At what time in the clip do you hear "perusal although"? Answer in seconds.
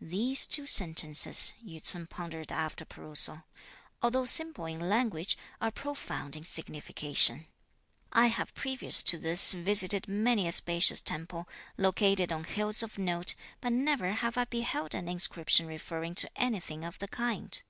2.84-4.24